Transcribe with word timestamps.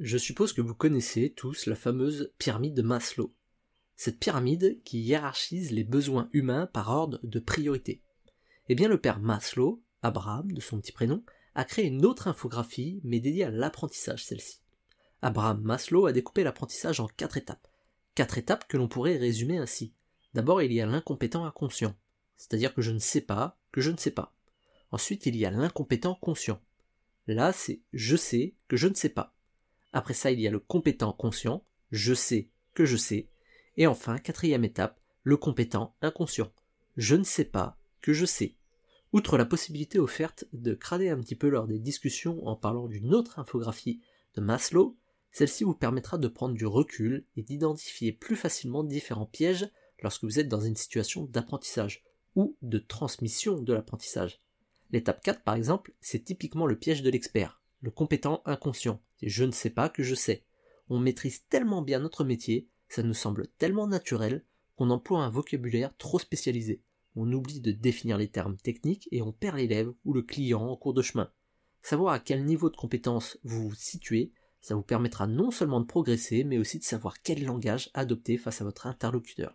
Je 0.00 0.18
suppose 0.18 0.52
que 0.52 0.60
vous 0.60 0.74
connaissez 0.74 1.30
tous 1.30 1.66
la 1.66 1.76
fameuse 1.76 2.32
pyramide 2.38 2.74
de 2.74 2.82
Maslow. 2.82 3.32
Cette 3.94 4.18
pyramide 4.18 4.82
qui 4.82 4.98
hiérarchise 4.98 5.70
les 5.70 5.84
besoins 5.84 6.28
humains 6.32 6.66
par 6.66 6.90
ordre 6.90 7.20
de 7.22 7.38
priorité. 7.38 8.02
Eh 8.68 8.74
bien 8.74 8.88
le 8.88 9.00
père 9.00 9.20
Maslow, 9.20 9.84
Abraham 10.02 10.50
de 10.50 10.60
son 10.60 10.80
petit 10.80 10.90
prénom, 10.90 11.22
a 11.54 11.64
créé 11.64 11.86
une 11.86 12.04
autre 12.04 12.26
infographie 12.26 13.00
mais 13.04 13.20
dédiée 13.20 13.44
à 13.44 13.50
l'apprentissage 13.52 14.24
celle-ci. 14.24 14.62
Abraham 15.22 15.62
Maslow 15.62 16.06
a 16.06 16.12
découpé 16.12 16.42
l'apprentissage 16.42 16.98
en 16.98 17.06
quatre 17.06 17.36
étapes. 17.36 17.68
Quatre 18.16 18.36
étapes 18.36 18.66
que 18.66 18.76
l'on 18.76 18.88
pourrait 18.88 19.16
résumer 19.16 19.58
ainsi. 19.58 19.94
D'abord 20.34 20.60
il 20.60 20.72
y 20.72 20.80
a 20.80 20.86
l'incompétent 20.86 21.44
inconscient, 21.44 21.94
c'est-à-dire 22.36 22.74
que 22.74 22.82
je 22.82 22.90
ne 22.90 22.98
sais 22.98 23.20
pas, 23.20 23.60
que 23.70 23.80
je 23.80 23.92
ne 23.92 23.96
sais 23.96 24.10
pas. 24.10 24.34
Ensuite 24.90 25.26
il 25.26 25.36
y 25.36 25.46
a 25.46 25.52
l'incompétent 25.52 26.16
conscient. 26.16 26.60
Là 27.28 27.52
c'est 27.52 27.80
je 27.92 28.16
sais 28.16 28.56
que 28.66 28.76
je 28.76 28.88
ne 28.88 28.94
sais 28.94 29.08
pas. 29.08 29.33
Après 29.96 30.12
ça, 30.12 30.32
il 30.32 30.40
y 30.40 30.48
a 30.48 30.50
le 30.50 30.58
compétent 30.58 31.12
conscient, 31.12 31.64
je 31.92 32.14
sais 32.14 32.48
que 32.74 32.84
je 32.84 32.96
sais. 32.96 33.28
Et 33.76 33.86
enfin, 33.86 34.18
quatrième 34.18 34.64
étape, 34.64 35.00
le 35.22 35.36
compétent 35.36 35.94
inconscient. 36.02 36.52
Je 36.96 37.14
ne 37.14 37.22
sais 37.22 37.44
pas 37.44 37.78
que 38.02 38.12
je 38.12 38.26
sais. 38.26 38.56
Outre 39.12 39.38
la 39.38 39.44
possibilité 39.44 40.00
offerte 40.00 40.46
de 40.52 40.74
crâner 40.74 41.10
un 41.10 41.20
petit 41.20 41.36
peu 41.36 41.48
lors 41.48 41.68
des 41.68 41.78
discussions 41.78 42.44
en 42.44 42.56
parlant 42.56 42.88
d'une 42.88 43.14
autre 43.14 43.38
infographie 43.38 44.00
de 44.34 44.40
Maslow, 44.40 44.98
celle-ci 45.30 45.62
vous 45.62 45.76
permettra 45.76 46.18
de 46.18 46.26
prendre 46.26 46.56
du 46.56 46.66
recul 46.66 47.24
et 47.36 47.42
d'identifier 47.42 48.10
plus 48.10 48.34
facilement 48.34 48.82
différents 48.82 49.26
pièges 49.26 49.70
lorsque 50.02 50.24
vous 50.24 50.40
êtes 50.40 50.48
dans 50.48 50.60
une 50.60 50.74
situation 50.74 51.22
d'apprentissage 51.26 52.02
ou 52.34 52.56
de 52.62 52.78
transmission 52.78 53.60
de 53.60 53.72
l'apprentissage. 53.72 54.40
L'étape 54.90 55.22
4 55.22 55.44
par 55.44 55.54
exemple, 55.54 55.94
c'est 56.00 56.24
typiquement 56.24 56.66
le 56.66 56.76
piège 56.76 57.02
de 57.02 57.10
l'expert 57.10 57.60
le 57.84 57.90
compétent 57.90 58.40
inconscient. 58.46 59.02
C'est 59.18 59.28
je 59.28 59.44
ne 59.44 59.52
sais 59.52 59.68
pas 59.68 59.90
que 59.90 60.02
je 60.02 60.14
sais. 60.14 60.46
On 60.88 60.98
maîtrise 60.98 61.44
tellement 61.50 61.82
bien 61.82 61.98
notre 61.98 62.24
métier, 62.24 62.66
ça 62.88 63.02
nous 63.02 63.12
semble 63.12 63.46
tellement 63.58 63.86
naturel, 63.86 64.42
qu'on 64.76 64.88
emploie 64.88 65.22
un 65.22 65.28
vocabulaire 65.28 65.94
trop 65.98 66.18
spécialisé. 66.18 66.80
On 67.14 67.30
oublie 67.30 67.60
de 67.60 67.72
définir 67.72 68.16
les 68.16 68.28
termes 68.28 68.56
techniques 68.56 69.06
et 69.12 69.20
on 69.20 69.32
perd 69.32 69.58
l'élève 69.58 69.92
ou 70.06 70.14
le 70.14 70.22
client 70.22 70.62
en 70.62 70.76
cours 70.76 70.94
de 70.94 71.02
chemin. 71.02 71.30
Savoir 71.82 72.14
à 72.14 72.20
quel 72.20 72.46
niveau 72.46 72.70
de 72.70 72.76
compétence 72.76 73.38
vous 73.44 73.68
vous 73.68 73.74
situez, 73.74 74.32
ça 74.62 74.74
vous 74.74 74.82
permettra 74.82 75.26
non 75.26 75.50
seulement 75.50 75.80
de 75.80 75.86
progresser, 75.86 76.42
mais 76.42 76.56
aussi 76.56 76.78
de 76.78 76.84
savoir 76.84 77.20
quel 77.20 77.44
langage 77.44 77.90
adopter 77.92 78.38
face 78.38 78.62
à 78.62 78.64
votre 78.64 78.86
interlocuteur. 78.86 79.52